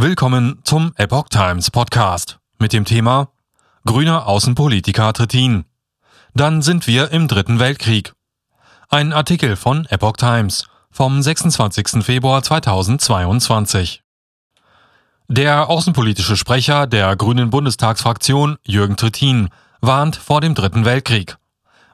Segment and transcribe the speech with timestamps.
[0.00, 3.32] Willkommen zum Epoch Times Podcast mit dem Thema
[3.84, 5.64] Grüner Außenpolitiker Trittin.
[6.34, 8.12] Dann sind wir im Dritten Weltkrieg.
[8.90, 12.04] Ein Artikel von Epoch Times vom 26.
[12.04, 14.04] Februar 2022.
[15.26, 19.48] Der außenpolitische Sprecher der Grünen Bundestagsfraktion, Jürgen Trittin,
[19.80, 21.38] warnt vor dem Dritten Weltkrieg.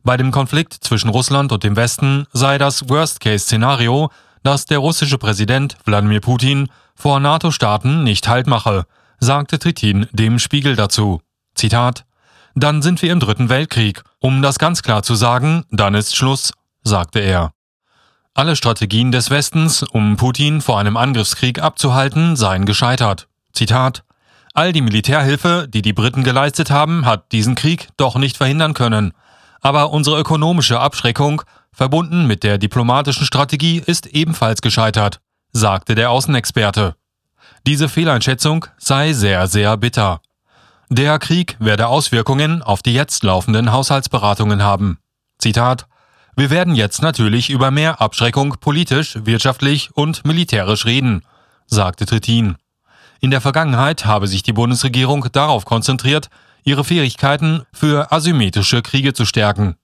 [0.02, 4.10] Bei dem Konflikt zwischen Russland und dem Westen sei das Worst-Case-Szenario,
[4.42, 8.86] dass der russische Präsident Wladimir Putin vor NATO-Staaten nicht Halt mache,
[9.18, 11.20] sagte Trittin dem Spiegel dazu.
[11.54, 12.04] Zitat
[12.54, 14.02] Dann sind wir im Dritten Weltkrieg.
[14.20, 16.52] Um das ganz klar zu sagen, dann ist Schluss,
[16.82, 17.52] sagte er.
[18.34, 23.28] Alle Strategien des Westens, um Putin vor einem Angriffskrieg abzuhalten, seien gescheitert.
[23.52, 24.02] Zitat
[24.54, 29.12] All die Militärhilfe, die die Briten geleistet haben, hat diesen Krieg doch nicht verhindern können.
[29.60, 35.20] Aber unsere ökonomische Abschreckung, verbunden mit der diplomatischen Strategie, ist ebenfalls gescheitert,
[35.54, 36.96] sagte der Außenexperte.
[37.66, 40.20] Diese Fehleinschätzung sei sehr, sehr bitter.
[40.90, 44.98] Der Krieg werde Auswirkungen auf die jetzt laufenden Haushaltsberatungen haben.
[45.38, 45.86] Zitat
[46.36, 51.22] Wir werden jetzt natürlich über mehr Abschreckung politisch, wirtschaftlich und militärisch reden,
[51.66, 52.56] sagte Trittin.
[53.20, 56.28] In der Vergangenheit habe sich die Bundesregierung darauf konzentriert,
[56.64, 59.76] ihre Fähigkeiten für asymmetrische Kriege zu stärken.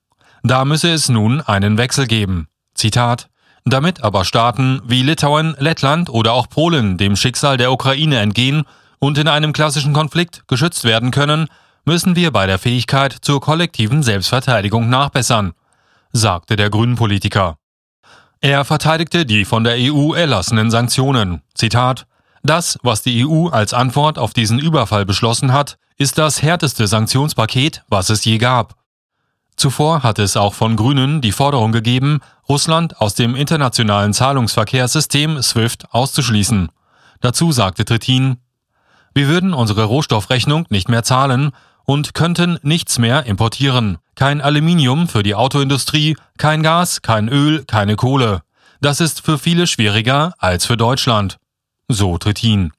[0.43, 2.49] Da müsse es nun einen Wechsel geben.
[2.75, 3.30] Zitat
[3.65, 8.65] damit aber Staaten wie Litauen, Lettland oder auch Polen dem Schicksal der Ukraine entgehen
[8.99, 11.49] und in einem klassischen Konflikt geschützt werden können,
[11.85, 15.53] müssen wir bei der Fähigkeit zur kollektiven Selbstverteidigung nachbessern,
[16.13, 17.57] sagte der Grünen Politiker.
[18.41, 21.43] Er verteidigte die von der EU erlassenen Sanktionen.
[21.55, 22.07] Zitat
[22.43, 27.83] Das, was die EU als Antwort auf diesen Überfall beschlossen hat, ist das härteste Sanktionspaket,
[27.89, 28.80] was es je gab.
[29.61, 35.85] Zuvor hatte es auch von Grünen die Forderung gegeben, Russland aus dem internationalen Zahlungsverkehrssystem SWIFT
[35.93, 36.71] auszuschließen.
[37.21, 38.39] Dazu sagte Trittin,
[39.13, 41.51] wir würden unsere Rohstoffrechnung nicht mehr zahlen
[41.85, 43.99] und könnten nichts mehr importieren.
[44.15, 48.41] Kein Aluminium für die Autoindustrie, kein Gas, kein Öl, keine Kohle.
[48.81, 51.37] Das ist für viele schwieriger als für Deutschland.
[51.87, 52.73] So Trittin.